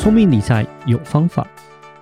[0.00, 1.46] 聪明理财有方法，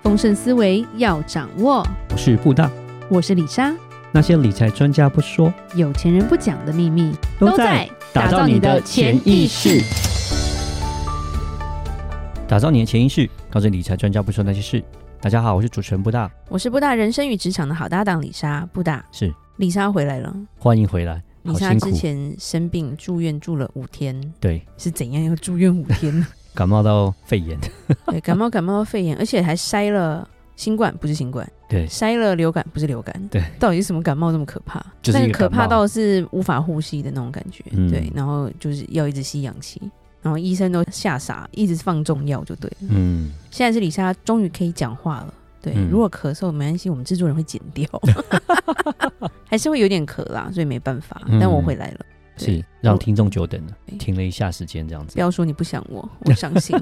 [0.05, 1.85] 丰盛思维要掌握。
[2.13, 2.71] 我是布大，
[3.09, 3.75] 我是李莎。
[4.13, 9.83] 那些理财专家不说，有钱人不讲的秘密，都在打造你的潜意识。
[12.47, 14.81] 打造你的潜意识，告诉理财专家不说那些事。
[15.21, 18.65] 大家好，我是主持人布大，我是布大人生与职场的好搭档李莎。
[18.73, 21.21] 布大是李莎回来了，欢迎回来。
[21.43, 26.27] 李莎之前生病住院住了五天，对，是怎样要住院五天呢？
[26.59, 27.57] 感冒到肺炎，
[28.07, 34.85] 对， 感冒感冒到肺炎，而且还筛了新冠，不是新冠，对，筛了流感，不是流感，对，到底是什么感冒这么可怕？
[35.01, 39.81] 就是那个可怕到是无法呼吸的那种感觉，嗯、对，然后就是要一直吸氧气，
[40.21, 42.89] 然后医生都吓傻，一直放重药就对了。
[42.91, 47.89] 嗯，现在是李莎终于可以讲话了，对，嗯、如果咳嗽没关系，我们制作人会剪掉，
[49.47, 52.01] 还是会有点咳啦，所以没办法，但我回来了。
[52.39, 55.15] 是让听众久等了，停了一下时间，这样子。
[55.15, 56.77] 不要说你不想我， 我伤心。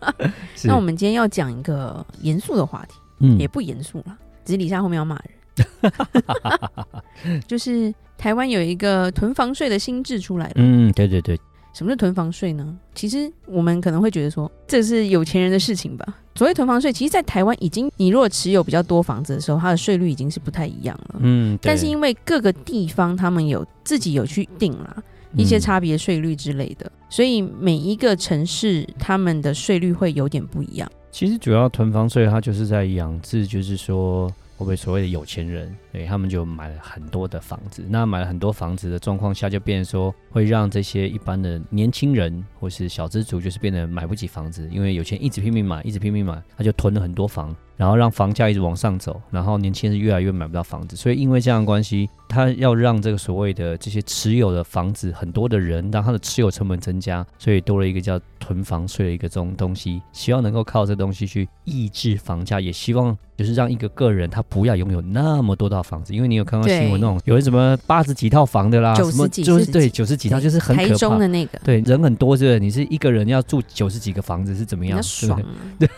[0.64, 5.30] 那我们今天要讲一个严肃的话题，嗯，也不严肃了，只是里莎后面要骂人。
[7.46, 11.38] 就是台湾有一个囤房税的新制出来了，嗯，对对对。
[11.76, 12.74] 什么是囤房税呢？
[12.94, 16.06] 其实我们可能会觉得说，这是有钱人的事情吧。
[16.34, 21.20] 所谓囤房税，其实，在台湾已经，你如果持有比较多房子的时候，它的税率已经是不太一样了。
[21.20, 24.96] 嗯，但是因为各个地方他们有自己有去定啦
[25.34, 30.90] 一些差别税率之类的，嗯、所以每一个城市他们的税率会有点不一样。
[31.12, 34.32] 其实主要囤房税，它就是在养制，就是说。
[34.56, 37.84] 会不会所谓的有钱人，对，他们就买了很多的房子。
[37.88, 47.54] 那买了很多房子的状况下，就变成说会让这些一般的年轻人或是小资族，就是变得买不起房子，因为有钱一直拼命买，一直拼命买，他就囤了很多房。
[47.76, 72.58] 然后让房价一直往上走，然后年轻人越来越买不到房子，所以因为这样的关系，他要让这个所谓的这些持有的房子很多的人，让他的持有成本增加，所以多了一个叫囤房税的一个这种东西，希望能够靠这东西去抑制房价，也希望就是让一个个人他不要拥有那么多套房子，因为你有看到新闻那种有什么八十几套房的啦，九十几什么就是对九十几套就是很可怕，台中的那个对人很多是不是？
[72.58, 75.02] 你是一个人要住九十几个房子是怎么样？
[75.02, 75.46] 爽啊，
[75.78, 75.86] 对。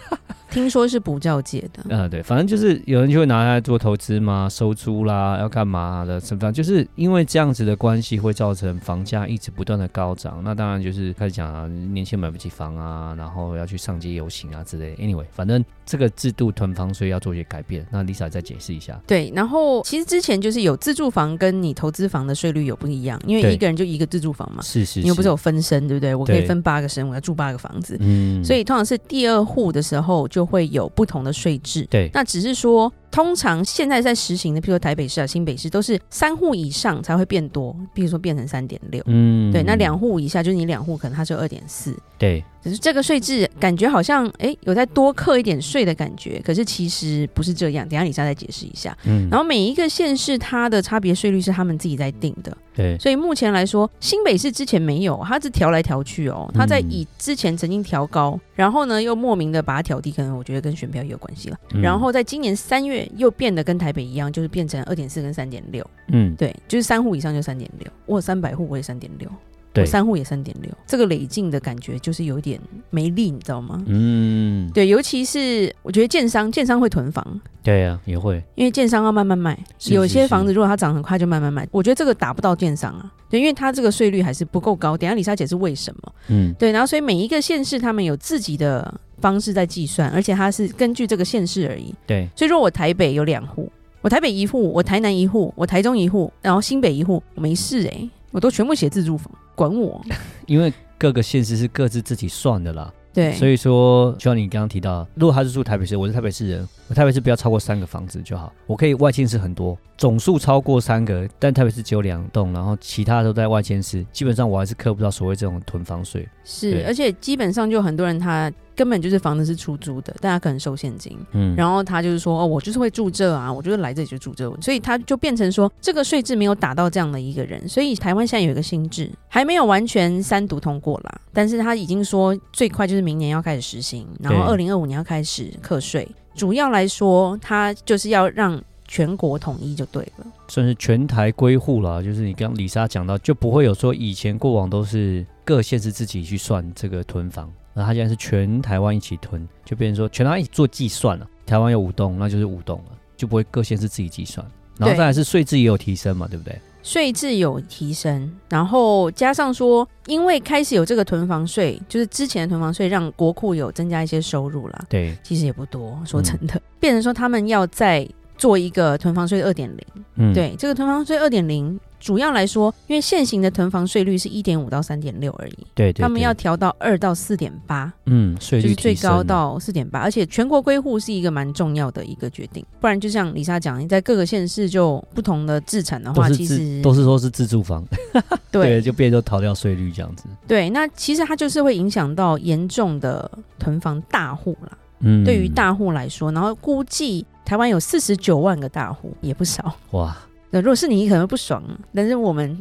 [0.50, 10.41] 听说是补教界的，呃，对，反正就是有人就会拿来做投资嘛，收租啦，要干嘛的，什么，就是因为这样子的关系，会造成房价一直不断的高涨。
[10.44, 15.03] 那当然就是开始讲啊，年轻人买不起房啊，然后要去上街游行啊之类的。
[15.03, 17.86] Anyway，反正这个制度囤房税要做一些改变。
[17.91, 18.98] 那 Lisa 再解释一下。
[19.06, 26.15] 对，然后其实之前就是有自住房跟你投资房的税率有不一样，因为一个人就一个自住房嘛，是，是是，你又不是有分身，对不对？
[26.15, 31.19] 我可以分八个身，我要住八个房子，嗯，所以通常是第二户的时候就会有不同。
[31.19, 42.43] 的税制，对，那只是说，通常现在在实行的，譬如说台北市啊、新北市，都是三户以上才会变多，比如说变成三点六，嗯，对，那两户以下就是你两户可能它是二点四，对。
[42.63, 47.89] 可是这个税制感觉好像哎、欸、有在多课一点税的感觉，可是其实不是这样。
[47.89, 48.97] 等下李莎再解释一下。
[49.05, 52.57] 嗯，然后每一个县市它的差别税率是他们自己在定的。
[52.75, 56.49] 对，所以目前来说，新北市之前没有，它是调来调去哦。
[56.55, 61.57] 它在以之前曾经调高，嗯、然后呢又莫名的把它调低，可能我觉得跟选票也有关系了。
[61.75, 65.85] 嗯、然后在今年三月又变得跟台北一样，就是变成二点四跟三点六。
[66.13, 69.29] 嗯，对，就是三户以上就三点六，我有三百户我也三点六。
[69.78, 73.83] 对，三户也三点六，这个累进的感觉就是有点没力，你知道吗？
[73.87, 79.94] 嗯，对，尤其是我觉得建商，建商会囤房，对呀、啊，也会，因为建商要慢慢卖，是是是。
[79.94, 84.97] 有些房子如果它涨很快就慢慢卖，我觉得这个打不到建商啊，对，因为它这个税率还是不够高。
[84.97, 99.31] 等下李莎姐是为什么，嗯，对，然后所以每一个县市他们有自己的方式在计算，而且它是根据这个县市而已，对，所以说我台北有两户，我台北一户，我台南一户，我台中一户，然后新北一户，我没事哎、欸，我都全部写自住房。
[99.59, 100.01] 管我，
[100.47, 102.95] 因为各个县市是各自自己算的啦。
[103.13, 108.53] 对，所以说，就像你刚刚提到，如果他是住台北市，我是台北市人，我台北市不要超过三个房子就好。
[108.65, 116.29] 我可以外迁市很多，总数超过三个，但台北市只有两栋，然后其他都在外迁市，基本上我还是克不到所谓这种囤房税。
[116.45, 118.53] 是，而且基本上就很多人他。
[118.78, 147.53] 根本就是房子是出租的，但他可能收现金，嗯，然后他就是说，哦，我就是会住这啊，我就是来这里就住这，所以他就变成说，这个税制没有打到这样的一个人，所以台湾现在有一个新制，还没有完全三读通过啦，但是他已经说最快就是明年要开始实行，然后二零二五年要开始课税，主要来说，他就是要让全国统一就对了，算是全台归户了，就是你刚刚里莎讲到，就不会有说以前过往都是各县市自己去算这个囤房。
[147.78, 151.25] 那他现在是全台湾一起囤，就变成说全台湾一起做计算了。
[151.47, 154.45] 台湾有五栋，那就是五栋了，就不会各县市自己计算。
[154.77, 156.60] 然后再来是税制也有提升嘛，对不对？
[156.83, 164.84] 税制有提升，然后加上说，因为开始有这个囤房税，就是之前的囤房税让国库有增加一些收入啦。
[164.89, 170.04] 对，其实也不多，说真的，嗯、变成说他们要再做一个囤房税二点零。
[170.16, 171.78] 嗯，对，这个囤房税二点零。
[172.00, 187.84] 主要来说，因为现行的囤房税率是一点五到三点六而已，对，对，对，他们要调到二到四点八，嗯，税率就是最高到四点八，而且全国归户是一个蛮重要的一个决定，不然就像李莎讲，你在各个县市就不同的置产的话，其实都是说是自住房，
[188.51, 200.16] 对，对，就变成逃掉税率这样子，对，那其实它就是会影响到严重的囤房大户啦，嗯，对于大户来说，然后估计台湾有四十九万个大户，也不少，哇。
[200.50, 201.62] 那如果是你，你可能不爽，
[201.95, 202.59] 但是我们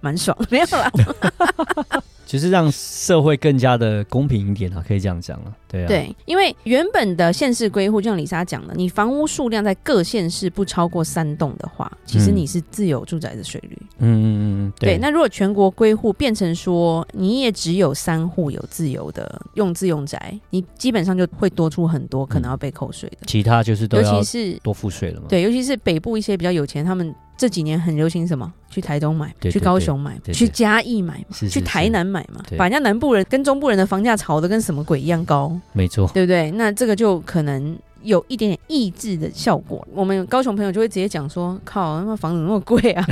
[0.00, 0.90] 蛮爽， 没有啦。
[2.26, 5.52] 就是让社会更加的公平一点啊，可以这样讲了。
[5.66, 13.78] 对啊，对，因为原本的县市归户，就像李莎讲的，你房屋数量在各县市不超过三栋的话，其实你是自有住宅的税率。
[14.00, 14.26] 嗯嗯
[14.66, 23.16] 嗯，对，那如果全国归户变成说你也只有三户有自由的用自用宅，你基本上就会多出很多可能要被扣税的。
[23.22, 23.26] 嗯。
[23.26, 24.20] 其他就是都要
[24.62, 25.28] 多付税了嘛。
[25.30, 27.14] 对，尤其是北部一些比较有钱，他们。
[27.38, 28.52] 这几年很流行什么？
[28.68, 36.50] 去台东买，去高雄买，去嘉义买去台南买嘛，把人家南部人跟中部人的房价炒得跟什么鬼一样高，没错，对不对？
[36.50, 39.86] 那这个就可能有一点点抑制的效果。
[39.94, 43.06] 我们高雄朋友就会直接讲说：“靠，那房子那么贵啊！”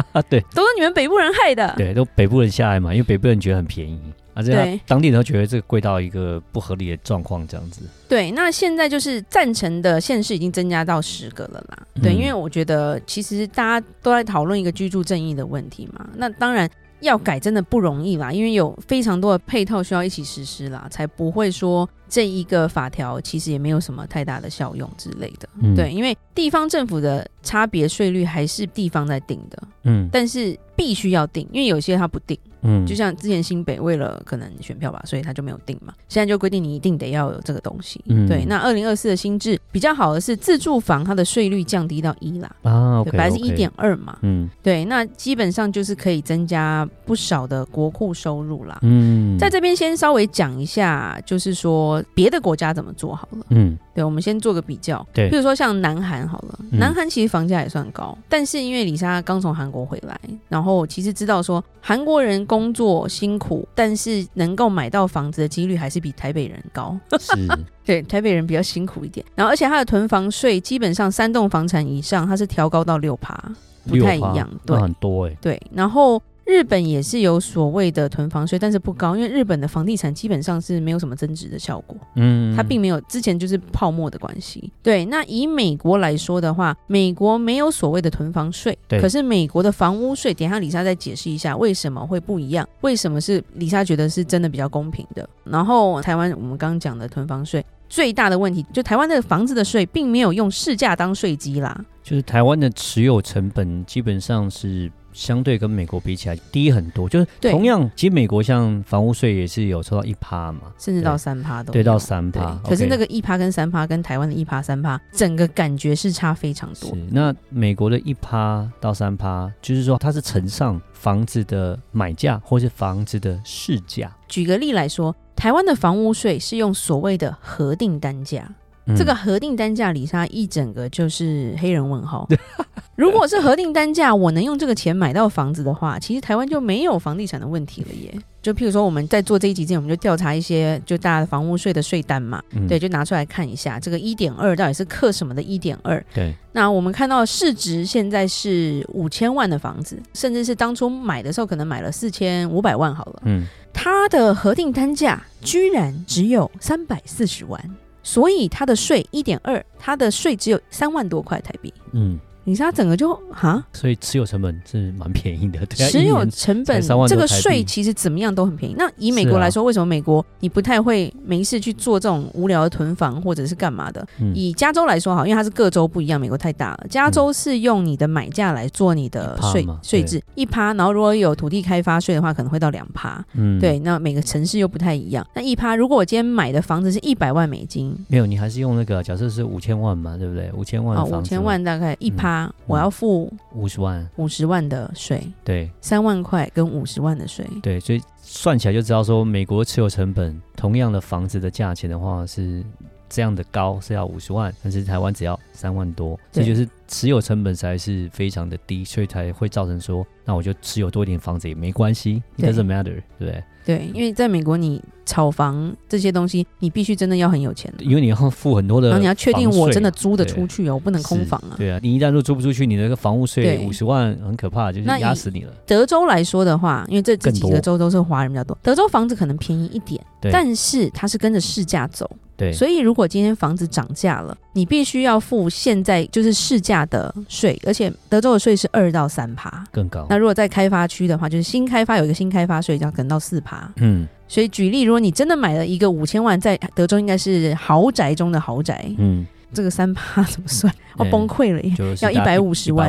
[0.30, 1.74] 对，都是你们北部人害的。
[1.76, 4.00] 对，都北部人下来嘛，因为北部人觉得很便宜。
[4.40, 7.82] 啊，这样当地人都觉得这个贵到一个不合理的状况，这样子。
[8.08, 11.78] 对，那现在就是赞成的县市已经增加到十个了啦。
[12.02, 16.08] 对，因为我觉得其实大家都在讨论一个居住正义的问题嘛。
[16.16, 16.68] 那当然
[17.00, 25.48] 要改真的不容易啦，因为有非常多的配套需要一起实施啦，才不会说这一个法条其实也没有什么太大的效用之类的。
[25.62, 29.62] 嗯、对，因为地方政府的差别税率还是地方在定的。
[29.84, 32.36] 嗯，但是必须要定，因为有些它不定。
[32.62, 35.94] 嗯，就像之前新北为了可能选票吧，所以他就没有定嘛。
[36.08, 38.00] 现在就规定你一定得要有这个东西。
[38.06, 38.44] 嗯，对。
[38.46, 42.50] 那二零二四的新制比较好的是自住房，它的税率降低到一啦。
[42.62, 44.18] 啊，对，本来是一点二嘛。
[44.22, 44.84] 嗯，对。
[44.84, 48.78] 那基本上就是可以增加不少的国库收入啦。
[48.82, 53.46] 嗯，在这边先稍微讲一下，就是说别的国家怎么做好了。
[53.50, 55.06] 嗯，对，我们先做个比较。
[55.14, 62.46] 对，比如说像南韩好了，南韩其实房价也算高，但是因为李莎刚从韩国回来，然后其实知道说韩国人。
[62.50, 66.98] 工作辛苦，但是能够买到房子的几率还是比台北人高。
[67.20, 67.32] 是，
[67.86, 69.24] 对，台北人比较辛苦一点。
[69.36, 73.40] 然后，而且它的囤房税基本上三栋房产以上，它是调高到六趴，
[73.86, 74.50] 不太一样。
[74.66, 75.38] 对，很多哎、欸。
[75.40, 76.20] 对，然后。
[76.50, 81.96] 日本也是有所谓的囤房税，但是不高，因为日本的房地产基本上是没有什么增值的效果。
[82.16, 84.72] 嗯，它并没有之前就是泡沫的关系。
[84.82, 95.28] 对，那以美国来说的话，美国没有所谓的囤房税，可是美国的房屋税，等一下李莎再解释一下为什么会不一样，为什么是李莎觉得是真的比较公平的。
[95.44, 104.90] 然后台湾我们刚刚讲的囤房税最大的问题，就台湾的房子的税并没有用市价当税基啦，就是台湾的持有成本基本上是。
[105.12, 112.58] 相对跟美国比起来低很多，就是同样，其实美国像房屋税也是有抽到一趴嘛，甚至到三趴都对，到三趴。
[112.64, 116.90] 可是那个一趴跟三趴跟台湾的一趴三趴，整个感觉是差非常多。
[116.90, 124.10] 是，那美国的一趴到三趴，就是说它是乘上房子的买价或是房子的市价。
[124.28, 128.48] 举个例来说，台湾的房屋税是用所谓的核定单价。
[128.96, 132.28] 这个核定单价里莎一整个就是黑人问号。
[132.96, 138.14] 如果是核定单价，我能用这个钱买到房子的话，其实台湾就没有房地产的问题了耶。
[138.42, 145.42] 就譬如说，我们在做这一集之前，我们就调查一些就大家的房屋税的税单嘛，嗯、对，就拿出来看一下，这个一点二到底是克什么的？
[145.42, 146.34] 一点二，对。
[146.52, 157.62] 那我们看到市值现在是五千万的房子，甚至是当初买的时候可能买了四千五百万好了，嗯，它的核定单价居然只有三百四十万。
[158.02, 161.72] 所以他的税一点二，他的税只有三万多块台币。
[161.92, 162.18] 嗯。
[162.44, 165.64] 你知道整个就哈，所以持有成本是蛮便宜的。
[165.66, 168.74] 持有成本这个税其实怎么样都很便宜。
[168.76, 174.06] 那以美国来说，为什么美国你不太会没事去做这种无聊的囤房或者是干嘛的？
[174.34, 176.86] 以加州来说好，因为它是各州不一样，美国太大了。
[176.88, 183.22] 加州是用你的买价来做你的税税制一趴，然后如果有土地开发税的话，可能会到两趴。
[183.34, 185.24] 嗯，对，那每个城市又不太一样。
[185.34, 190.50] 那一趴，如果我今天买的房子是一百万美金，没有，你还是用那个假设是五千万嘛，对不对？
[190.54, 192.29] 五千万啊，五千万大概一趴。
[192.66, 202.64] 我要付五十万，五十万的税，对，三万块跟五十万的税，对，所以算起来就知道说，美国持有成本同样的房子的价钱的话是
[203.10, 213.02] 这样的高是要五十万，但是台湾只要三万多，这就是持有成本才是非常的低，所以才会造成说，那我就持有多一点房子也没关系 doesn't matter，对。
[213.18, 213.44] 不对？
[213.62, 221.38] 对，因为在美国，你炒房这些东西，你必须真的要很有钱，因为你要付很多的，然后你要确定我真的租得出去哦，我不能空房。
[221.50, 221.54] 啊。
[221.58, 225.52] 对啊，你一旦都租不出去，你那个房屋税五十万很可怕，就是压死你了。
[225.66, 232.10] 德州来说的话，因为这这几个州都是华人比较多，德州房子可能便宜一点，但是它是跟着市价走。
[232.40, 240.06] 对，所以如果今天房子涨价了，你必须要付现在就是市价的税，而且德州的税是二到三趴，更高。
[240.08, 243.70] 那如果在开发区的话，就是新开发有一个新开发税，要可能到四趴。
[243.76, 249.26] 嗯，所以举例，如果你真的买了一个五千万，在德州应该是豪宅中的豪宅，嗯。
[249.52, 250.72] 这个三趴怎么算？
[250.96, 251.74] 我崩溃了耶！
[252.02, 252.88] 要一百五十万，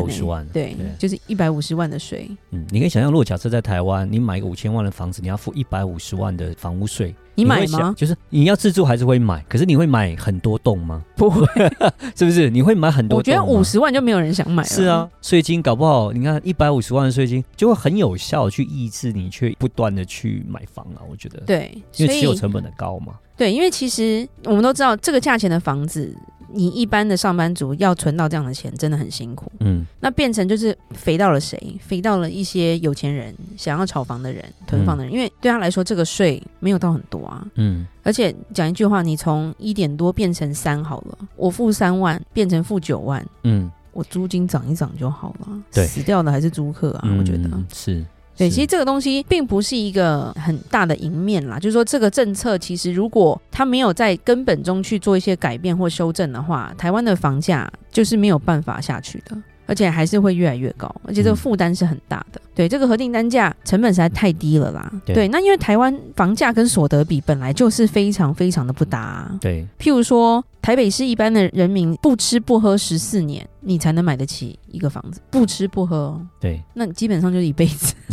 [0.53, 2.29] 对，就是一百五十万的税。
[2.51, 7.93] 嗯，你可以想象，如果假设在台湾，你买一个五千万的房子，你要付一百五十万的房屋税，你买吗？
[7.97, 9.43] 就是你要自住还是会买？
[9.47, 11.01] 可是你会买很多栋吗？
[11.15, 11.47] 不会，
[12.15, 12.49] 是不是？
[12.49, 13.17] 你会买很多栋？
[13.19, 14.69] 我觉得五十万就没有人想买了。
[14.69, 21.01] 是啊，税金搞不好，你看一百五十万的税金就会很有效去抑制你，去不断的去买房啊。
[21.09, 23.13] 我觉得，对，因为持有成本的高嘛。
[23.37, 26.15] 对，因为其实我们都知道，这个价钱的房子。
[26.53, 29.49] 你一般的上班族要存到这样的钱，真的很辛苦。
[29.61, 31.57] 嗯，那变成就是肥到了谁？
[31.79, 35.13] 肥到了一些有钱人，想要炒房的人、囤房的人。
[35.13, 37.45] 嗯、因为对他来说，这个税没有到很多啊。
[37.55, 45.47] 嗯，而且讲一句话，你从一点多变成三好了，我付三万变成付九万，嗯，我租金涨一涨就好了。
[45.71, 48.05] 对，死掉的还是租客啊，嗯、我觉得是。
[48.37, 59.37] 对，其实这个东西并不是一个很大的赢面啦，就是说这个政策其实如果它没有在根本中去做一些改变或修正的话，台湾的房价就是没有办法下去的。
[59.71, 62.41] 而且还是会越来越高，而且这个负担是很大的。
[62.43, 64.91] 嗯、对，这个核定单价成本实在太低了啦。
[65.05, 69.37] 对，对，那因为台湾房价跟所得比本来就是非常非常的不搭、啊。
[69.39, 75.21] 对，譬如说台北市一般的人民不吃不喝十四年，你才能买得起一个房子。
[75.31, 77.95] 不吃不喝，对，那你基本上就是一辈子。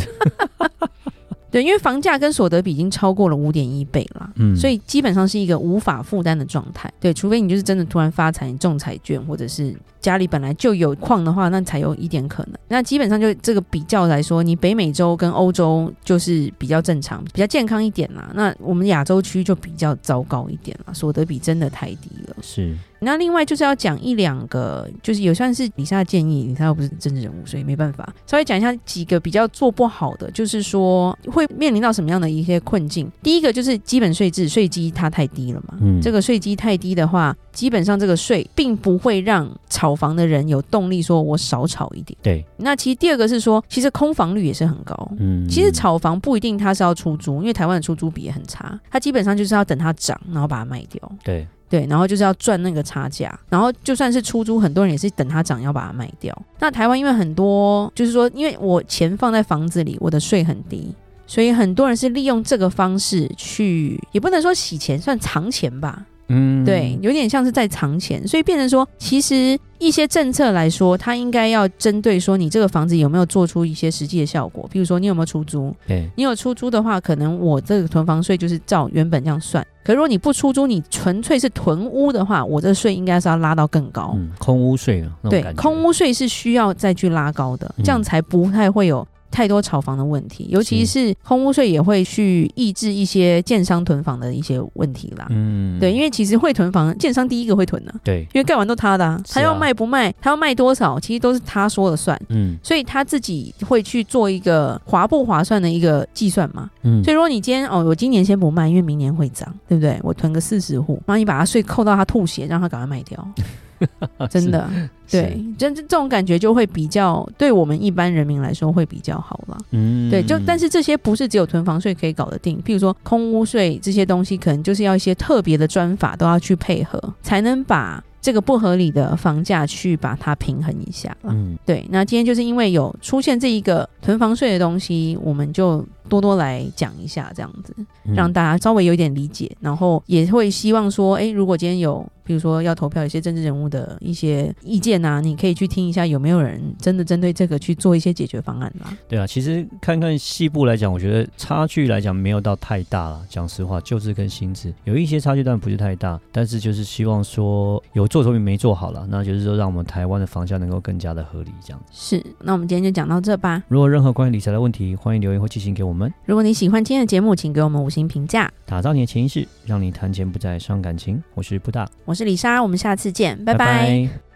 [1.51, 6.93] 对，因为房价跟所得比已经超过了五点一倍了，嗯，所以基本上是一个无法负担的状态。
[6.99, 12.53] 对，除非你就是真的突然发财，你中彩券，或者是家里本来就有矿的话，那才有一点可能。
[12.67, 18.31] 那基本上就这个比较来说，你北美洲跟欧洲就是比较正常、比较健康一点啦。
[18.33, 22.35] 那我们亚洲区就比较糟糕一点了，所得比真的太低了。
[22.41, 22.75] 是。
[23.01, 28.07] 那另外就是要讲一两个，就是也算是李莎的建议，李莎又不是政治人物，所以没办法。
[28.27, 33.09] 稍微讲一下几个比较做不好的，就是说会面临到什么样的一些困境。
[33.23, 42.17] 第一个就是基本税制税基它太低了嘛，嗯，这个税基太低的话，基本上这个税并不会让炒房的人有动力说我少炒一点。
[42.21, 42.45] 对。
[42.55, 44.95] 那其实第二个是说，其实空房率也是很高。
[45.19, 45.45] 嗯。
[45.49, 51.11] 其实炒房不一定它是要出租，因为台湾的出租比也很差，它基本上就是要等它涨，然后把它卖掉。
[51.21, 51.45] 对。
[51.67, 56.33] 对，然后就是要赚那个差价，然后就算是出租，很多人也是等它涨要把它卖掉。
[56.59, 60.95] 那台湾因为很多，就是说，因为我钱放在房子里，我的税很低，
[61.27, 66.05] 所以很多人是利用这个方式去，也不能说洗钱，算藏钱吧。
[66.29, 79.65] 嗯，对，有点像是在藏钱，所以变成说，其实一些政策来说，它应该要针对说，你这个房子有没有做出一些实际的效果，比如说你有没有出租，对，你有出租的话，可能我这个囤房税就是照原本这样算。
[79.83, 89.07] 可如果你不出租，你纯粹是囤屋的话，我这税应该是要拉到更高，嗯，空屋税啊，对，空屋税是需要再去拉高的，这样才不太会有。
[89.31, 95.27] 太多炒房的问题，尤其是空屋税也会去抑制一些建商囤房的一些问题啦。
[95.29, 97.93] 嗯，对，因为其实会囤房，建商第一个会囤的。
[98.03, 102.19] 对，因为盖完都他的，啊，他要卖不卖，他要卖多少，其实都是他说了算。
[102.29, 106.69] 嗯，所以他自己会去做一个划不划算的一个计算嘛。
[106.83, 109.99] 嗯，所以如果你今天哦，我今年先不卖，因为明年会涨，对不对？
[110.03, 113.27] 我囤个四十户，然后你把他税扣到他吐血，让他赶快卖掉。
[114.29, 114.69] 真的，
[115.09, 119.57] 对，这这种感觉就会比较对我们一般人民来说会比较好了。
[119.71, 131.15] 嗯，对，就但是这些不是只有囤房税可以搞得定，譬如说空屋税这些东西，可能就是要一些特别的专法都要去配合，才能把这个不合理的房价去把它平衡一下。
[131.23, 131.85] 嗯，对。
[131.89, 137.73] 那今天就是因为有出现这一个囤房税的东西，我们就多多来讲一下，这样子
[138.15, 142.05] 让大家稍微有点理解，然后也会希望说，哎，如果今天有。
[142.29, 148.95] 比如说要投票，一些政治人物的一些意见啊，你可以去听一下，有没有人真的针对这个去做一些解决方案啦。
[149.07, 153.25] 对啊，其实看看细部来讲，我觉得差距来讲没有到太大了。
[153.27, 156.21] 讲实话，旧制跟新制有一些差距，但不是太大。
[156.31, 161.85] 但是就是希望说有做总比没做好了，那就是说让我们台湾的房价能够更加的合理，这样子。
[161.91, 163.63] 是，那我们今天就讲到这吧。
[163.67, 166.11] 如果任何关于理财的问题，欢迎留言或寄信给我们。
[166.25, 168.51] 如果你喜欢今天的节目，请给我们五星评价。
[168.65, 171.21] 打造你的潜意识，让你谈钱不再伤感情。
[171.35, 173.65] 我是布大，我是李莎，我们下次见，拜拜。
[173.65, 174.28] 拜拜。